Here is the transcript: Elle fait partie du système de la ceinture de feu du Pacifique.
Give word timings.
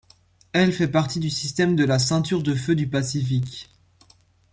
Elle 0.51 0.73
fait 0.73 0.87
partie 0.87 1.19
du 1.19 1.29
système 1.29 1.75
de 1.75 1.83
la 1.85 1.99
ceinture 1.99 2.41
de 2.41 2.55
feu 2.55 2.73
du 2.75 2.87
Pacifique. 2.87 3.69